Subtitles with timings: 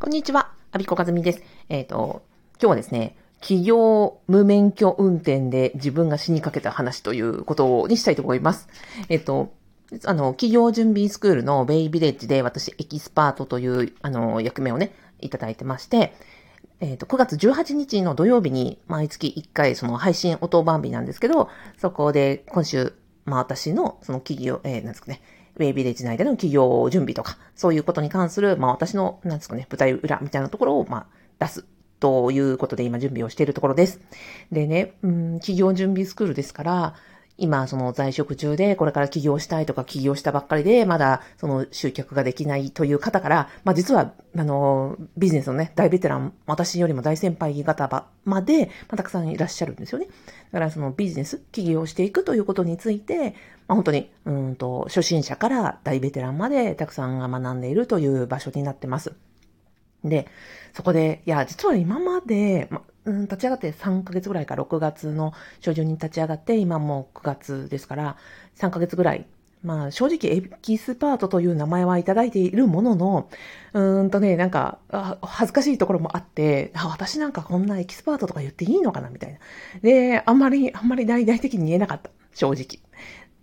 [0.00, 1.42] こんにちは、アビコカズミです。
[1.68, 2.22] えっ、ー、と、
[2.60, 8.68] 今日はですね、企業無免許運転で自分が死にかけた話ということにしたいと思います。
[9.08, 9.52] えっ、ー、と、
[10.04, 16.14] あの、企業準備スクールのベイビレッジで私、エキスパートという、あの、役目をね、いただいてまして、
[16.78, 22.92] えっ、ー、と、9月18日の土曜日に毎月1回その配信音番日なんですけど、そこで今週、
[23.24, 25.20] まあ私のその企業、えー、なんですかね、
[25.58, 31.06] ウェイビレッジ内での企業準備とか、そういうことに関する、まあ私の、なんですかね、舞台裏みたいなところを、まあ
[31.38, 31.64] 出す
[32.00, 34.00] ということで今準備をしているところです。
[34.52, 36.94] でね、うん、企業準備スクールですから、
[37.38, 50.08] 今、その在職中で、これから起業したいとか起業したばっかりで、まだ、その集客ができないという方から、まあ実は、あの、ビジネスのね、大ベテラン、私よりも大先輩方まで、まあ、たくさんいらっしゃるんですよね。
[50.50, 53.34] だからそのビジネス、起業していくということについて、
[53.68, 59.12] まあ本当に、うんと、初心者から大ベテランまでたくさんが学んでいるという場所になってます。
[60.04, 60.28] で、
[60.74, 68.16] そこで、いや、実は今まで、ま、うん、立ち上がって3ヶ月ぐらいか、6月の初旬に立ち上がって、今もう9月ですから、
[68.56, 69.26] 3ヶ月ぐらい。
[69.64, 73.28] まあ、正直エキスパートという名前はいただいているものの、
[73.72, 74.78] うーんとね、なんか、
[75.22, 79.38] 恥ずかしいところもあって、あ、私なんかこんなエキスパートとか言っていいのかなみたいな。
[79.82, 82.10] で、あんまり、あんまり大々的に言えなかった。
[82.34, 82.80] 正直。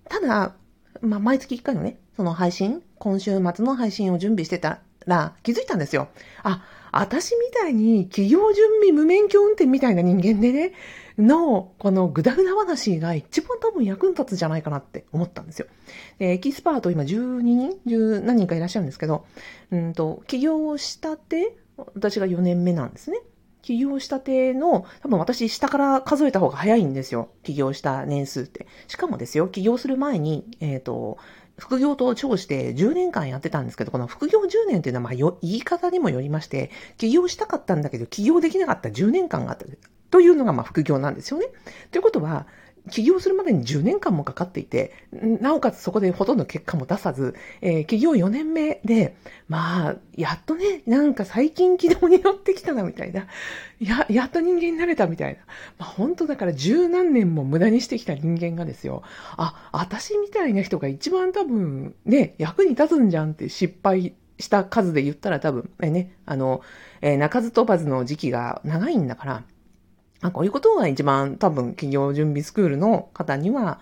[0.08, 0.56] ただ、
[1.02, 6.10] まあ、毎月1回のね、その配信、今週末の配信を準備してたら気づいたんですよ。
[6.44, 10.74] あ、私みたいに企業準備無免許運転みたいな人間でね、
[11.18, 15.68] の、このグダグダ話が一番多分役に立つんじゃないかなって思ったんですよ。
[16.20, 19.26] で、エキスパート今12人 ?10 何人かいらっしゃるんですけど、
[19.72, 23.20] うんと、起業したて、私が4年目なんですね。
[23.62, 27.30] 起業したての、多分私下から数えた方が早いんですよ。
[27.44, 28.68] 起業した年数って。
[28.88, 31.18] しかもですよ、起業する前に、えっ、ー、と、
[31.58, 39.66] 副業と称して10年間やってたんですけど、この副業10年っていうのは、まあ、言い方にもよりまして、起業したかったんだけど、起業できなかった10年間があった。
[40.12, 41.48] というのが、まあ、副業なんですよね。
[41.92, 42.48] ということは、
[42.90, 44.94] 起業するまでに10年間もかかっていて、
[45.42, 49.16] なおかつそこでほとんど結果も出さず、えー、起業4年目で、
[49.48, 53.28] まあ、やっとね、なんか最近軌道に乗ってきたな、みたいな。
[53.80, 55.40] や、やっと人間になれたみたいな。
[55.80, 59.04] まあ本当だから十何年も無駄にしてきた人間がですよ。
[59.38, 66.62] あ、私みたいな人が一番多分ね、役に立つんじゃんって失敗した数で言ったら多分、えね、あの、
[67.02, 69.44] えー、鳴かず飛ばずの時期が長いんだから、
[70.22, 73.80] まあ、こういうことが一番多分企業準備スクールの方には、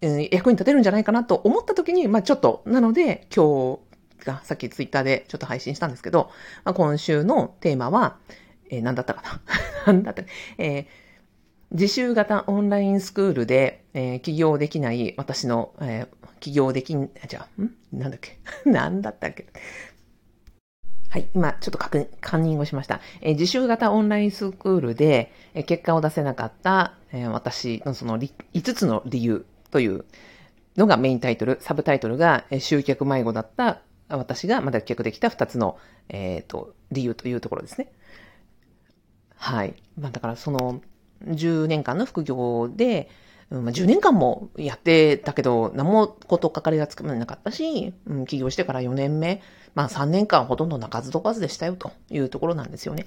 [0.00, 3.78] えー、役に立てるんじゃないかなと思った時に、まあちょっと、なので今
[4.20, 6.30] 日がさっきツイッターでちょっと配信したんですけど、
[6.64, 8.16] まあ、今週のテーマは、
[8.70, 9.40] えー、何だったかな。
[9.86, 10.22] 何だった
[10.58, 10.86] えー、
[11.70, 17.70] 自習型オンラインスクールで、えー、起業できない私の、えー、起業できん、じゃあ、ん？
[17.92, 18.38] なんだっけ？
[18.68, 19.46] なんだったっけ？
[21.08, 21.28] はい。
[21.34, 23.00] 今、ちょっと確認、カンニングをしました。
[23.20, 30.04] えー、自習型オンラインスクールで、えー、結果を出せなかった、えー、私のその5つの理由という
[30.76, 35.78] のがメインタイトル、サブタイトルが、えー、集客迷子だった私がまだ客できた2つの、
[36.08, 37.92] えっ、と、理由というところですね。
[39.36, 39.74] はい。
[39.98, 40.80] まあ、だからその、
[41.24, 43.08] 10年間の副業で、
[43.50, 47.94] うんまあ、10年間もやってたけど、何もことかかりがつかなかったし、
[48.26, 49.40] 起業してから4年目、
[49.74, 53.06] まあ3年間ほとんど鳴かず飛ばずでしたよというところなんですよね。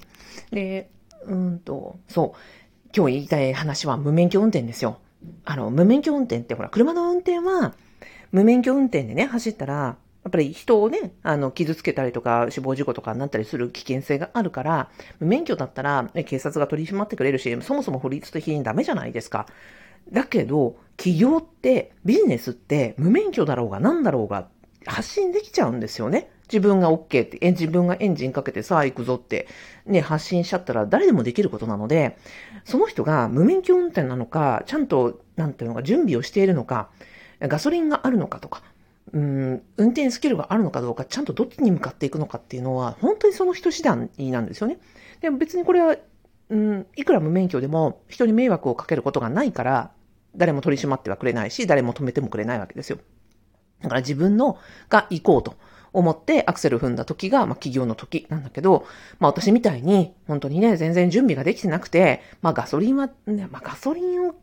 [0.50, 0.88] で、
[1.26, 2.38] うんと、そう、
[2.96, 4.98] 今日言いたい話は無免許運転ですよ。
[5.44, 7.74] あの、無免許運転ってほら、車の運転は、
[8.32, 9.74] 無免許運転でね、走ったら、
[10.22, 19.46] やっぱり人をね、あの、傷つけたりとか、死亡事故とかになったりする危険性があるから、無免許だったら、警察が取り締まってくれるし、そもそも法律的にダメじゃないですか。
[20.12, 24.48] だけど、企業って、ビジネスって無免許だろうが何だろうが
[24.86, 26.30] 発信できちゃうんですよね。
[26.50, 29.46] 自分が OK って、自分がエンジンかけてさあ行くぞって、
[29.86, 32.18] ね、発信しちゃったら誰でもできることなので、
[32.64, 36.90] その人が無免許運転なのか、ちゃんと、なんていうのか、準備をしているのか、
[37.40, 38.62] ガソリンがあるのかとか、
[39.12, 44.78] うん、運転スキルがあるのかどうか、ちゃんとどっちに向かっていくのかっていうのは、本当にその人次第なんですよね。
[45.20, 45.96] でも別にこれは、
[46.50, 49.92] うん、いくら無免許でも人に迷惑をかけることがないから、
[50.36, 52.98] 誰も取り締まってはくれないし、誰も止めてもくれないわけですよ。
[53.82, 54.58] だから自分の
[54.88, 55.56] が行こうと
[55.92, 58.84] 思ってアクセル踏んだ時が、まあ企業の時なんだけど、
[59.18, 64.34] まあ私みたいに、本当にね、全然準備ができてなくて、まあガソリンは、ね、まあガソリンを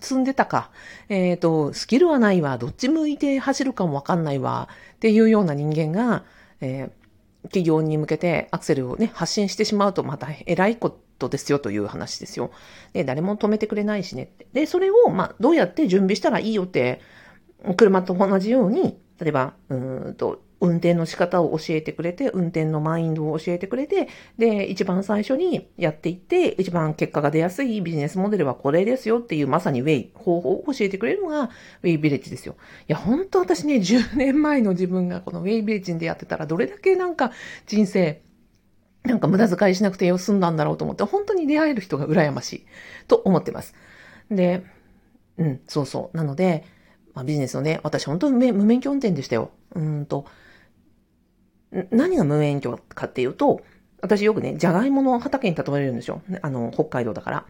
[0.00, 0.70] 積んでたか、
[1.08, 6.24] えっ、ー、と、スキルはないわ、どっち向いて走るかもわかんないわ、っていうような人間が、
[6.60, 7.06] えー、
[7.44, 12.50] 企業に向けてアクセルをね、発信してしまうとまた偉いことですよという話ですよ。
[12.92, 14.46] で、誰も止めてくれないしねって。
[14.52, 17.00] で、それを、まあ、どうやって準備したらいいよって、
[17.76, 19.74] 車と同じように、例えば、う
[20.10, 24.08] んと、運転の仕方を教えてくれて、運転のマインドを教えてくれて、
[24.38, 31.50] で、一番最初にやっていって、一番結果が出やすいビジネスモデルはこれですよっていう、まさにウェイ、方法を教えてくれるのが、
[31.82, 32.56] ウェイビレッジですよ。
[32.88, 37.32] いや、本当私ね、10年前の自分がこのウェイビレッジでやってたら、どれだけなんか
[37.66, 38.22] 人生、
[39.06, 42.66] なんか無駄遣いしなくてよ済んだんだろうと思って、本当に出会える人が羨ましい
[43.08, 43.74] と思ってます。
[44.30, 44.64] で、
[45.38, 46.16] うん、そうそう。
[46.16, 46.64] なので、
[47.14, 49.50] まあ、ビジネスのね、私本当に無免許運転でしたよ。
[49.74, 50.26] うんと、
[51.90, 53.62] 何が無免許かっていうと、
[54.02, 56.22] 私よくね、じゃがいもの畑に例えるんですよ。
[56.42, 57.46] あの、北海道だから。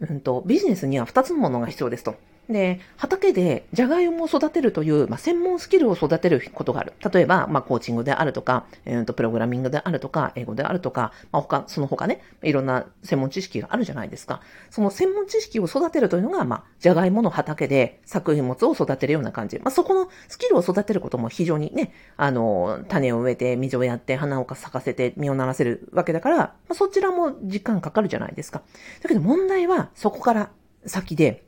[0.00, 2.14] うんと、ビジネスには2つのものが必要ですと。
[2.48, 6.94] で、畑でじゃがいもを育てるという、まあ、専門スキルを育てることがある。
[7.12, 14.40] 例えば、まあ、コーチングであるとか、えー、とプログラミングであるとか、英語であるとか、まあ、他、その他ね、いろんな専門知識があるじゃないですか。
[14.70, 19.58] その専門知識を育てるというのが、まあ、じゃがいもの畑で作品物を育てるような感じ。
[19.58, 28.62] まあ、そこのスキルを育てることも非常にね、あの、種を植えて、水をやって、花を咲かせて、実をならせるわけだから、まあ、そちらも時間かかるじゃないですか。
[29.02, 30.50] だけど問題は、そこから
[30.86, 31.44] 先で、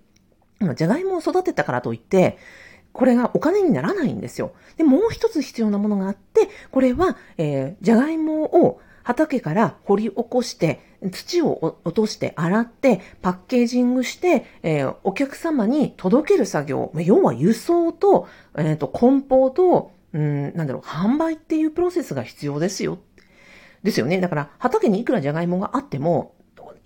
[0.76, 2.38] じゃがいもを育てたからといって、
[2.92, 4.52] これがお金にならないんですよ。
[4.76, 10.80] で、もう一つ必要なものがあって、これは、えー、じゃがいもを畑から掘り起こして、
[11.12, 16.92] 土を落として洗って、パッケージングして、えー、お客様に届ける作業。
[16.96, 22.98] 要は輸送と、えっ、ー、と、梱包と、うん、なんだろう、販売っていうプロセスが必要ですよ。
[23.82, 24.20] ですよね。
[24.20, 26.34] だから、畑にいくらじゃがいもがあっても、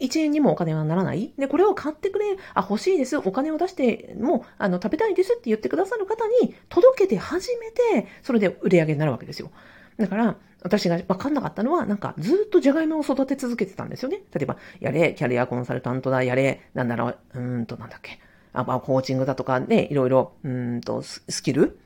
[0.00, 1.32] 1円にもお金はならない。
[1.38, 9.50] で、これを買ってくれ、あ、欲しいです、お金を出して、もう、あの、食べたいですって言ってくださる方に届けて初めて、それで売り上げになるわけですよ。
[9.96, 14.23] だから、私が分かんなかったのは、なんか、ずっとじゃがいもを育て続けてたんですよね。
[14.32, 18.19] 例えば、やれ、キャリアコンサルタントだ、やれ、なんだろう、うんと、なんだっけ。
[18.52, 21.79] あ、まあ、コーチングだとかね、いろいろ、うんと、スキル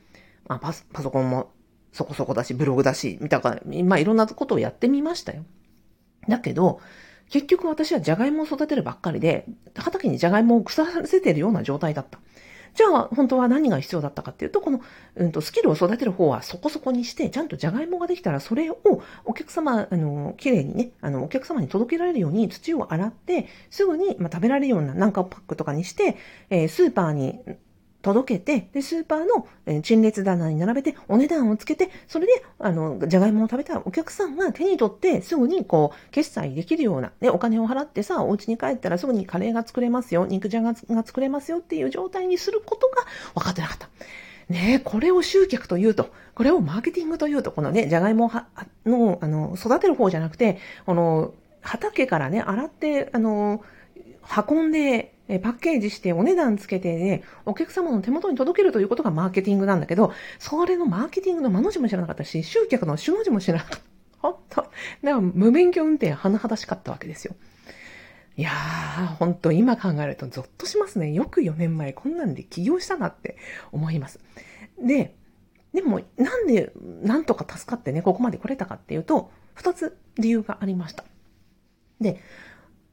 [0.49, 1.51] まあパパソコンも
[1.91, 5.43] そこそこだし、ブログだし、みたいな、まあ、いろんなことをやってみましたよ。
[6.27, 6.81] だけど、
[7.29, 9.45] 結局私はジャガイモを育てるばっかりで、
[9.75, 12.19] 畑にジャガイモを腐らせているような状態だった。
[12.75, 14.81] じゃあ、本当は何が必要だったかっていうと、この、
[15.15, 18.77] うんと、スキルを育てる方はそこそこにして、ちゃんとジャガイモができたら、それを
[19.25, 26.15] お客様、あの、綺麗にね、あの、お客様に届けられるように土を洗って、すぐに、まあ、食べられるようななんかパックとかにして、
[26.49, 27.39] えー、スーパーに
[28.01, 43.03] 届けて、で、スーパーの、陳列棚に並べて、お値段をつけて、それで、あの、じゃがいもを食べたらお客さんが手に取って、すぐに、こう、決済できるような、ね、お金を払ってさ、お家に帰ったらすぐにカレーが作れますよ、肉じゃがが作れますよっていう状態にすることが
[43.35, 43.89] 分かってなかった。
[44.49, 48.31] ねこれを集客というと、これをマーケティングというと、このね、じゃがいも
[48.85, 53.63] の、あの、育てる方じゃなくて、この、畑からね、洗って、あの、
[54.47, 63.79] 運んで、えパッケージしてお値段つけてね、お客様の手元に届けるということがマーケティングなんだけど、それのマーケティングの間の字も知らなかったし、集客の主の字も知らなかった。
[64.17, 64.55] ほんと。
[64.55, 64.69] だか
[65.03, 67.35] ら無免許運転甚だしかったわけですよ。
[68.37, 71.11] いやー、ほんと今考えるとゾッとしますね。
[71.11, 73.37] よく4年前こんなんで起業したなって
[73.71, 74.19] 思います。
[74.81, 75.15] で、
[75.73, 76.71] でもなんで
[77.03, 81.03] なんとか助かってね、ここまで来れたかっていうと、2つ理由がありました。
[82.01, 82.19] で、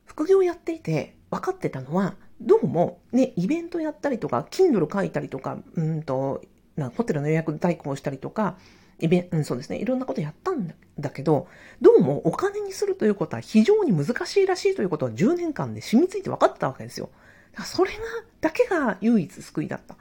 [0.04, 6.42] 副業やっていて分かってたのは、どうも、ね、イベントやったりとか、Kindle 書いたりとか、うんと、
[6.76, 8.56] なホテルの予約代行したりとか、
[8.98, 11.48] イベ、うん、そうですね、いろんなことやったんだけど、
[11.80, 17.10] どうもお金にするということは非常に難しいらしいということは10年間で染みついて分かってたわけですよ。
[17.52, 17.98] だからそれが、
[18.40, 19.96] だけが唯一救いだった。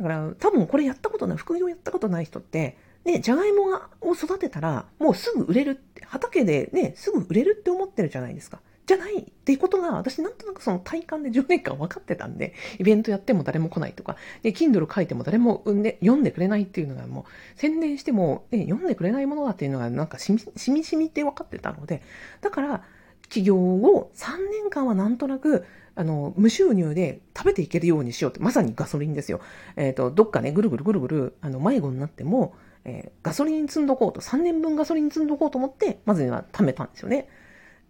[0.00, 8.60] だから多分これやったことない、副業やったことない人って、ね、じゃがいもを育てたら、もうすぐ売れるって、畑でね、すぐ売れるって思ってるじゃないですか。
[8.90, 22.02] じゃないっていうことが、私なんとなくその体感で10年間分かってたんで、イベントやっても誰も来ないとか、で、Kindle 書いても誰も、ね、読んでくれないっていうのがもう、宣伝しても、ね、読んでくれないものだっていうのがなんかしみ、しみしみって分かってたので、
[22.40, 22.84] だから、
[23.22, 29.40] 企業を3年間はなんとなく、あの、無収入で食べていけるようにしようって、まさにガソリンですよ。
[29.76, 32.54] えっ、ー、と、どっかね、ぐるぐるぐるぐる、あの、迷子になっても、
[32.84, 37.28] えー、ガソリン積んどこうと、3年分ガソリン積んどこうと思って、まずは貯めたんですよね。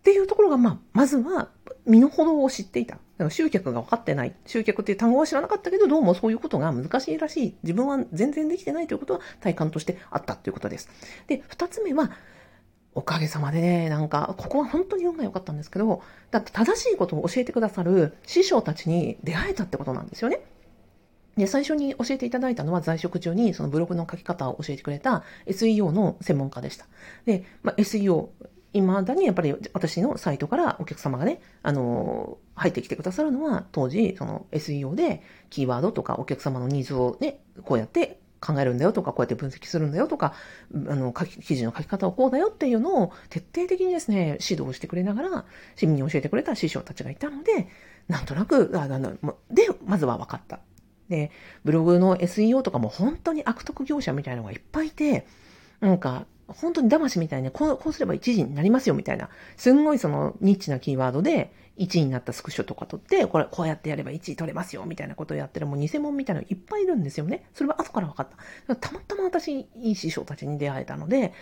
[0.01, 1.51] っていうところが、まあ、まずは、
[1.87, 2.99] 身の程を知っていた。
[3.29, 4.35] 集客が分かってない。
[4.47, 7.57] 集客っていう単語は知らなかったけど、どうもそういうことが難しいらしい。
[7.63, 10.89] 自分は全然できてないということは体感としてあったということです。
[11.27, 12.13] で、二つ目は、
[12.95, 20.41] おかげさまでね、なんか、ここは本当に運が良かったんですけど、だって正しいことを教えてくださる師匠たちに出会えたってことなんですよね。
[21.37, 26.87] で、最初に教えていただいたのは在職中にそのブログの書き方を教えてくれた SEO の専門家でした。
[27.27, 28.29] で、まあ、SEO、
[28.73, 40.35] 未だにやっぱり私のサイトからお客様がね、あの、入ってきてくださるのは、当時、その SEO でキーワードとかお客様のニーズをね、こうやって考えるんだよとか、こうやって分析するんだよとか、
[40.75, 45.45] あの、書き、記事の書き方はこうだよっていうのを徹底的にですね、指導してくれながら、
[45.77, 47.69] 市民に教えてくれた師匠たちがいたので、
[48.09, 49.17] なんとなく、あの、
[49.51, 50.61] で、まずは分かった。
[51.09, 51.31] で、
[51.65, 55.27] ブログの SEO とかも本当に悪徳業者みたいなのがいっぱいいて、
[55.81, 67.47] なんか、本当に騙しみたいに、こう、こうすれば1時になりますよみたいな、すんごいそのニッチなキーワードで1位になったスクショとか取って、これ、こうやってやれば1位取れますよみたいなことをやってるもう偽物みたいなのいっぱいいるんですよね。
[67.55, 68.29] それは後から分かっ
[68.67, 68.77] た。
[68.77, 71.33] たまたま私、いい師匠たちに出会えたので、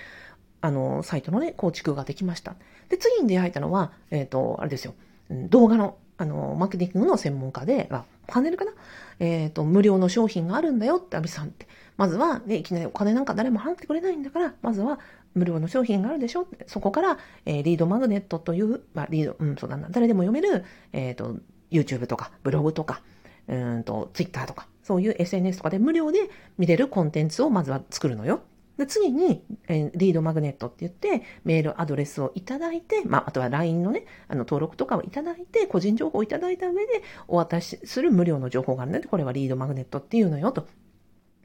[0.61, 2.57] あの、サイトのね、構築ができました。
[2.89, 4.95] で、次に出会えたのは、えっ、ー、と、あれですよ、
[5.31, 8.73] 動画の、あの、マーケティングの専門家で、あ、パネルかな？
[9.21, 11.67] えっ、ー、と、無料の商品があるんだよって、アビさんって。
[11.99, 15.01] まずは、ね、いきなりお金なんか誰も払ってくれないんだから、まずは
[15.35, 21.37] 無料の商品があるでしょそこから、えー、リードマグネットという、まあ、リード、うん、そうだな、誰でも読める、えっ、ー、と、
[21.71, 23.03] YouTube とか、ブログとか、
[23.49, 28.41] うんと、Twitter とか、そういう SNS とかで無料で見れるコンテンツをまずは作るのよ。
[28.77, 40.69] で、次に、え、リードマグネットって言って、メールアドレスをいただいて、まあ、あとは LINE のね、あの、登録とかをいただいて、個人情報をいただいた上で、お渡しする無料の情報があるので、これはリードマグネットっていうのよ、と。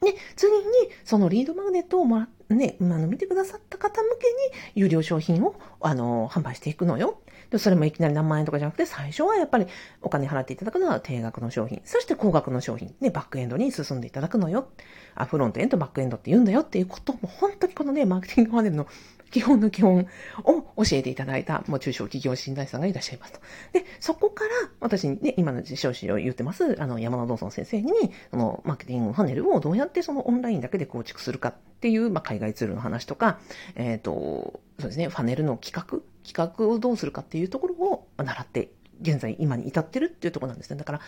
[0.04, 0.64] で、次に、
[1.04, 7.20] そのリードマグネットをもら、ね、あの、見てくださった方向けに、有料商品を、あの、販売していくのよ。
[7.50, 9.66] で、それもいきなり何万円とかじゃなくて、最初はやっぱり
[10.02, 11.80] お金払っていただくのは定額の商品。
[11.84, 12.94] そして高額の商品。
[13.00, 14.68] で、バックエンドに進んでいただくのよ。
[15.14, 18.86] あ、フロントエンド、バックエンドって言うんだよっていうことも、本当にこのね、マーケティングパネルの
[19.34, 20.06] 基本の基本
[20.44, 23.40] を教えていただいた、もう中小企業診断士さんがいらっしゃいますと。
[23.72, 27.90] で、そこから、私にね、今の実証士を言ってます、あの、山田道尊先生に、
[28.30, 33.40] その、マーケティングパネルをどうやってそのオンラインだけで構築するかっていう、まあ、海外ツールの話とか、
[33.74, 38.70] えっ、ー、と、そうですね、ファネルの企画、企画をどうするかっていうところを習って
[39.02, 40.76] 現在今に至ってるっていうとこなんですね。
[40.76, 41.00] だから、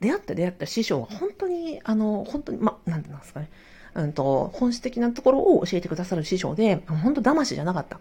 [0.00, 3.50] 出会った出会った師匠は本当に、あの、本当に、ま、なんて言うんですかね。
[3.98, 7.98] うんと、本質的なところを教えてくださる師匠で、本当騙しじゃなかった。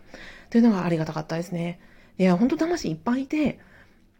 [0.51, 1.79] というのがありがたかったですね。
[2.19, 3.59] いや、本当騙しいっぱいいて、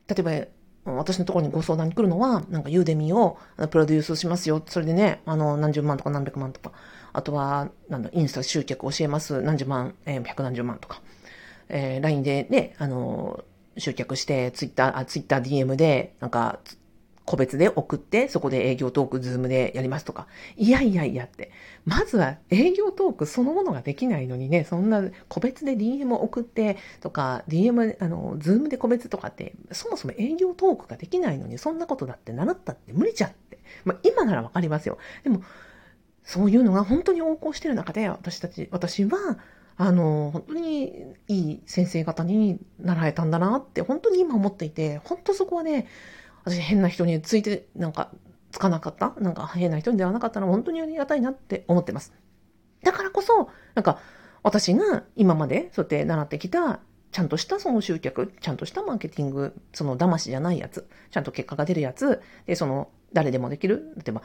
[0.08, 0.50] 例え
[0.86, 3.38] ば、私のところにご相談に来るのは、なんかユーデミーを
[3.70, 4.64] プロデュースしますよ。
[4.66, 6.72] それでね、あの、何十万とか何百万とか。
[7.14, 9.42] あとは、なんだ、インスタ集客教えます。
[9.42, 11.02] 何十万、えー、百何十万とか。
[11.70, 13.44] えー、LINE でね、あの、
[13.78, 16.60] 集客して、ツイッター、あ、ツイッター DM で、なんか、
[17.28, 20.28] 個別で送って、そこで営業トーク、ズームでやりますとか。
[20.56, 21.52] いやいやいやって。
[21.86, 33.60] まずは営業トークそのものができないのにね、そんな個別で DM を送ってとか、DM、あの、ズームで個別とかって、そもそも営業トークができないのに、そんなことだって習ったって無理じゃんって。
[33.84, 34.98] まあ、今ならわかりますよ。
[35.26, 35.44] でも、
[36.24, 39.38] そういうのが本当に横行してる中で、私たち、私は、
[39.76, 45.88] あの、本当にいい先生方に習えたんだなって、本当に今思っていて、本当そこはね、
[46.50, 48.10] 私変な人について、なんか、
[48.52, 49.14] つかなかった？
[49.20, 50.48] なんか変な人に出会わなかったの？
[50.48, 52.14] は本当にありがたいなって思ってます。
[52.84, 54.00] だからこそ、なんか、
[54.44, 56.80] 私が今までそうやって習ってきた、
[57.12, 64.22] ちゃんとしたその集客、ちゃんとしたマーケティング、その騙しじゃないやつ、ちゃんと結果が出るやつ、で、その、誰でもできる、例えば、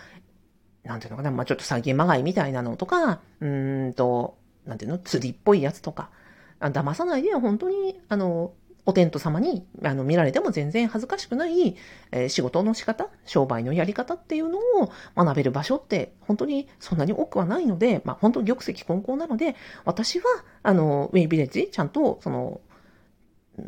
[0.85, 4.37] なんていうのかな、まあちょっと詐欺まがいみたいなのとか、うんと、
[4.67, 6.11] なんていうの、釣りっぽいやつとか、
[6.61, 8.53] 騙さないで本当に、あの、
[8.85, 11.77] お天道様にあの見られても全然恥ずかしくない、
[12.11, 20.25] えー、仕事の仕方、商売のやり方っていうのを学べる場所って本当にそんなに多くはないので、まあ本当玉石混交なので、私は
[20.63, 22.61] あの、ウェイビレッジちゃんとその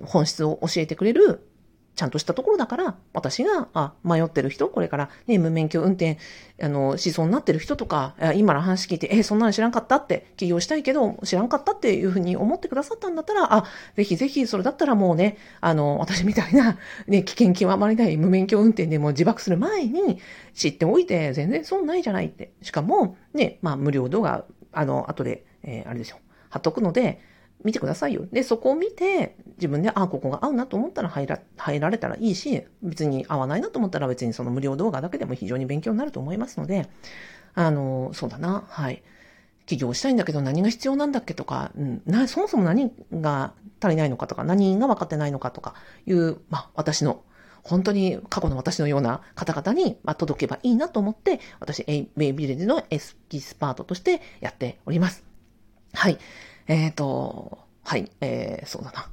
[0.05, 1.47] 本質を教えてくれる
[1.95, 6.19] ちゃんとしたところだから、私が、あ、迷ってる人、これからね、無免許運転、
[6.61, 13.65] あの、思想になってる人とか、今の話聞いて、え、そんなの知らんかったって、起業したいけど、知らんかったっていうふうに思ってくださったんだったら、あ、
[13.97, 20.19] ぜひぜひ、それだったらもうね、あの、私みたいな、ね、危険極まりない無免許運転でも自爆する前に
[20.53, 22.53] 知っておいて、全然損ないじゃないって。
[22.63, 26.17] しかも、ね、まあ、無料動画、あの、後で、えー、あれでしょ、
[26.51, 27.21] 貼っとくので、
[27.63, 28.27] 見てくださいよ。
[28.33, 36.89] で、そこを見て、自分で、あ、ここが合うなと思ったら入ら、入られたらいいし、別に合わないなと思ったら別にその無料動画だけでも非常に勉強になると思いますので、
[37.55, 39.03] あの、そうだな、はい。
[39.67, 45.75] 起業したいんだけど何が必要なんだっけとか、うん、な、そもそも何が足りないのかとか、何が分かってないのかとか
[46.07, 47.23] いう、まあ、私の、
[47.63, 55.25] 本当に過去の私のような方々に、まあ、届けばいいなと思って、私、エイベイビレッジのエスキスパートとしてやっております。
[55.95, 56.19] はい。
[56.67, 59.11] えっ、ー、と、はい、えー、そうだな。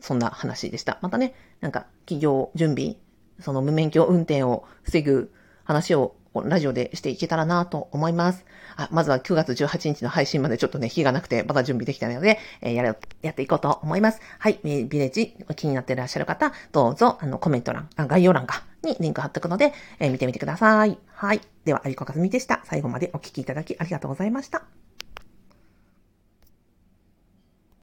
[0.00, 0.98] そんな話でした。
[1.02, 2.96] またね、なんか、企業準備、
[3.38, 5.32] その無免許運転を防ぐ
[5.64, 8.44] 話をラジオでしていけたらなと思います。
[8.76, 14.20] あ、まずは9月18日の配信までちょっとね、日がなくて、まだ準備できたので、えー、やる、やっていこうと思います。
[14.38, 20.98] はい、ビレッジ気になっていらっしゃる方、どうぞ、あの、コメント欄、あ概要欄か、にリンク貼っとくので、えー、見てみてください。
[21.06, 21.40] はい。
[21.64, 22.62] では、有子かずみでした。
[22.64, 24.62] 最後までお聞きいただきありがとうございました。